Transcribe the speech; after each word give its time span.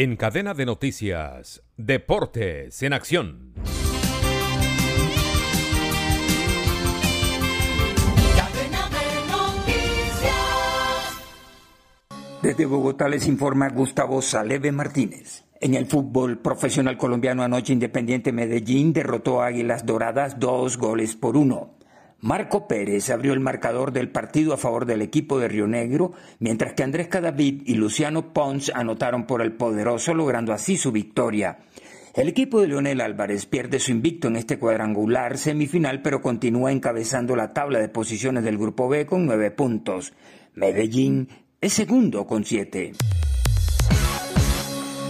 En 0.00 0.14
cadena 0.14 0.54
de 0.54 0.64
noticias, 0.64 1.60
Deportes 1.76 2.84
en 2.84 2.92
Acción. 2.92 3.52
Desde 12.40 12.64
Bogotá 12.64 13.08
les 13.08 13.26
informa 13.26 13.70
Gustavo 13.70 14.22
Saleve 14.22 14.70
Martínez. 14.70 15.42
En 15.60 15.74
el 15.74 15.86
fútbol 15.86 16.38
profesional 16.38 16.96
colombiano 16.96 17.42
anoche 17.42 17.72
Independiente 17.72 18.30
Medellín 18.30 18.92
derrotó 18.92 19.42
a 19.42 19.46
Águilas 19.46 19.84
Doradas 19.84 20.38
dos 20.38 20.76
goles 20.76 21.16
por 21.16 21.36
uno. 21.36 21.77
Marco 22.20 22.66
Pérez 22.66 23.10
abrió 23.10 23.32
el 23.32 23.38
marcador 23.38 23.92
del 23.92 24.10
partido 24.10 24.52
a 24.52 24.56
favor 24.56 24.86
del 24.86 25.02
equipo 25.02 25.38
de 25.38 25.46
Río 25.46 25.68
Negro, 25.68 26.12
mientras 26.40 26.74
que 26.74 26.82
Andrés 26.82 27.06
Cadavid 27.06 27.62
y 27.64 27.74
Luciano 27.74 28.32
Pons 28.32 28.72
anotaron 28.74 29.24
por 29.24 29.40
el 29.40 29.52
poderoso, 29.52 30.14
logrando 30.14 30.52
así 30.52 30.76
su 30.76 30.90
victoria. 30.90 31.58
El 32.16 32.26
equipo 32.26 32.60
de 32.60 32.66
Leonel 32.66 33.00
Álvarez 33.00 33.46
pierde 33.46 33.78
su 33.78 33.92
invicto 33.92 34.26
en 34.26 34.34
este 34.34 34.58
cuadrangular 34.58 35.38
semifinal, 35.38 36.02
pero 36.02 36.20
continúa 36.20 36.72
encabezando 36.72 37.36
la 37.36 37.52
tabla 37.52 37.78
de 37.78 37.88
posiciones 37.88 38.42
del 38.42 38.58
Grupo 38.58 38.88
B 38.88 39.06
con 39.06 39.24
nueve 39.24 39.52
puntos. 39.52 40.12
Medellín 40.54 41.28
es 41.60 41.72
segundo 41.72 42.26
con 42.26 42.44
siete. 42.44 42.94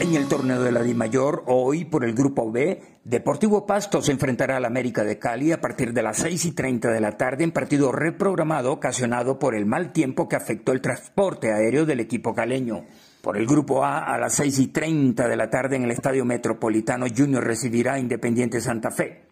En 0.00 0.14
el 0.14 0.28
torneo 0.28 0.62
de 0.62 0.70
la 0.70 0.84
Mayor, 0.94 1.42
hoy 1.46 1.84
por 1.84 2.04
el 2.04 2.14
Grupo 2.14 2.52
B, 2.52 2.80
Deportivo 3.02 3.66
Pasto 3.66 4.00
se 4.00 4.12
enfrentará 4.12 4.56
al 4.56 4.64
América 4.64 5.02
de 5.02 5.18
Cali 5.18 5.50
a 5.50 5.60
partir 5.60 5.92
de 5.92 6.02
las 6.02 6.18
6 6.18 6.44
y 6.44 6.52
30 6.52 6.92
de 6.92 7.00
la 7.00 7.16
tarde 7.16 7.42
en 7.42 7.50
partido 7.50 7.90
reprogramado 7.90 8.72
ocasionado 8.72 9.40
por 9.40 9.56
el 9.56 9.66
mal 9.66 9.92
tiempo 9.92 10.28
que 10.28 10.36
afectó 10.36 10.70
el 10.70 10.80
transporte 10.80 11.52
aéreo 11.52 11.84
del 11.84 11.98
equipo 11.98 12.32
caleño. 12.32 12.84
Por 13.20 13.36
el 13.36 13.46
Grupo 13.46 13.84
A, 13.84 14.04
a 14.04 14.18
las 14.18 14.34
6 14.34 14.60
y 14.60 14.66
30 14.68 15.26
de 15.26 15.36
la 15.36 15.50
tarde 15.50 15.74
en 15.74 15.82
el 15.82 15.90
Estadio 15.90 16.24
Metropolitano 16.24 17.06
Junior 17.14 17.44
recibirá 17.44 17.98
Independiente 17.98 18.60
Santa 18.60 18.92
Fe. 18.92 19.24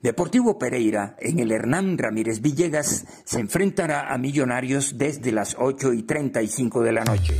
Deportivo 0.00 0.58
Pereira, 0.58 1.16
en 1.18 1.38
el 1.38 1.52
Hernán 1.52 1.98
Ramírez 1.98 2.40
Villegas, 2.40 3.04
se 3.24 3.40
enfrentará 3.40 4.12
a 4.12 4.16
Millonarios 4.16 4.96
desde 4.96 5.32
las 5.32 5.54
8 5.58 5.92
y 5.92 6.02
35 6.02 6.82
de 6.82 6.92
la 6.92 7.04
noche. 7.04 7.34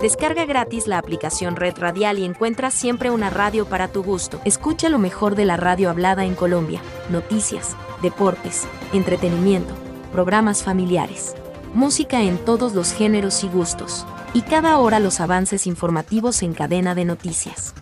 Descarga 0.00 0.46
gratis 0.46 0.86
la 0.86 0.98
aplicación 0.98 1.56
Red 1.56 1.78
Radial 1.78 2.20
y 2.20 2.24
encuentra 2.24 2.70
siempre 2.70 3.10
una 3.10 3.30
radio 3.30 3.66
para 3.66 3.88
tu 3.88 4.04
gusto. 4.04 4.40
Escucha 4.44 4.88
lo 4.88 5.00
mejor 5.00 5.34
de 5.34 5.44
la 5.44 5.56
radio 5.56 5.90
hablada 5.90 6.24
en 6.24 6.36
Colombia, 6.36 6.80
noticias, 7.10 7.76
deportes, 8.00 8.68
entretenimiento, 8.92 9.74
programas 10.12 10.62
familiares, 10.62 11.34
música 11.74 12.22
en 12.22 12.38
todos 12.38 12.74
los 12.74 12.92
géneros 12.92 13.42
y 13.42 13.48
gustos, 13.48 14.06
y 14.34 14.42
cada 14.42 14.78
hora 14.78 15.00
los 15.00 15.18
avances 15.18 15.66
informativos 15.66 16.44
en 16.44 16.54
cadena 16.54 16.94
de 16.94 17.04
noticias. 17.04 17.74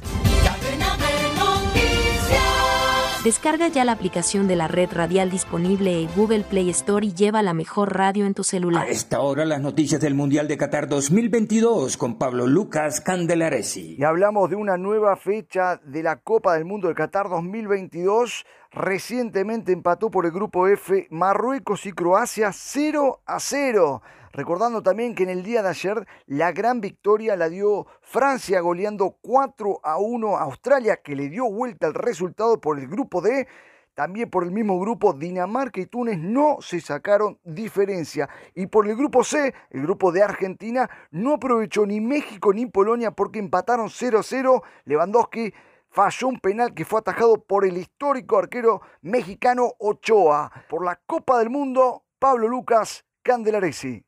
Descarga 3.27 3.67
ya 3.67 3.85
la 3.85 3.91
aplicación 3.91 4.47
de 4.47 4.55
la 4.55 4.69
red 4.69 4.89
radial 4.93 5.33
disponible 5.33 6.01
en 6.01 6.09
Google 6.15 6.45
Play 6.45 6.71
Store 6.71 7.05
y 7.05 7.13
lleva 7.13 7.43
la 7.43 7.55
mejor 7.55 7.97
radio 7.97 8.25
en 8.25 8.35
tu 8.35 8.45
celular. 8.45 8.87
A 8.87 8.89
esta 8.89 9.19
hora 9.19 9.45
las 9.45 9.61
noticias 9.61 10.01
del 10.01 10.15
Mundial 10.15 10.47
de 10.47 10.57
Qatar 10.57 10.87
2022 10.87 11.97
con 11.97 12.19
Pablo 12.19 12.47
Lucas 12.47 13.01
Candelaresi. 13.01 13.97
Y 13.99 14.05
hablamos 14.05 14.49
de 14.49 14.55
una 14.55 14.77
nueva 14.77 15.17
fecha 15.17 15.81
de 15.85 16.05
la 16.05 16.21
Copa 16.21 16.55
del 16.55 16.67
Mundo 16.67 16.87
de 16.87 16.95
Qatar 16.95 17.29
2022. 17.29 18.47
Recientemente 18.71 19.73
empató 19.73 20.09
por 20.09 20.25
el 20.25 20.31
grupo 20.31 20.69
F 20.69 21.09
Marruecos 21.11 21.85
y 21.85 21.91
Croacia 21.91 22.53
0 22.53 23.23
a 23.27 23.41
0. 23.41 24.03
Recordando 24.37 24.83
también 24.83 25.15
que 25.15 25.23
en 25.23 25.31
el 25.31 25.43
día 25.43 25.63
de 25.63 25.71
ayer 25.71 26.07
la 26.27 26.53
gran 26.53 26.83
victoria 26.83 27.37
la 27.37 27.49
dio 27.49 27.87
Francia 28.03 28.61
goleando 28.61 29.17
4 29.23 29.81
a 29.83 29.97
1 29.97 30.37
a 30.37 30.43
Australia, 30.43 30.99
que 30.99 31.17
le 31.17 31.31
dio 31.31 31.51
vuelta 31.51 31.87
el 31.87 31.95
resultado 31.95 32.61
por 32.61 32.79
el 32.79 32.87
grupo 32.87 33.23
D. 33.23 33.49
También 33.95 34.29
por 34.29 34.45
el 34.45 34.51
mismo 34.51 34.79
grupo, 34.79 35.15
Dinamarca 35.15 35.81
y 35.81 35.87
Túnez 35.87 36.19
no 36.19 36.59
se 36.61 36.83
sacaron 36.83 37.39
diferencia. 37.45 38.29
Y 38.55 38.67
por 38.67 38.87
el 38.87 38.95
grupo 38.95 39.25
C, 39.25 39.55
el 39.71 39.81
grupo 39.81 40.13
de 40.13 40.23
Argentina, 40.23 40.91
no 41.11 41.37
aprovechó 41.37 41.87
ni 41.87 42.03
México 42.03 42.53
ni 42.53 42.67
Polonia 42.67 43.13
porque 43.13 43.39
empataron 43.39 43.87
0-0. 43.87 44.63
Lewandowski 44.85 45.55
falló 45.89 46.29
un 46.29 46.41
penal 46.41 46.75
que 46.75 46.85
fue 46.85 47.01
atajado 47.01 47.43
por 47.43 47.65
el 47.65 47.79
histórico 47.79 48.37
arquero 48.37 48.83
mexicano 49.01 49.73
Ochoa. 49.79 50.53
Por 50.69 50.85
la 50.85 51.01
Copa 51.07 51.39
del 51.39 51.49
Mundo, 51.49 52.05
Pablo 52.19 52.49
Lucas 52.49 53.07
Candelaresi. 53.23 54.05